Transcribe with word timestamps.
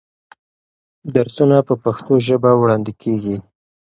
درسونه 1.15 1.57
په 1.67 1.73
پښتو 1.83 2.13
وړاندې 2.61 2.93
کېږي. 3.01 3.37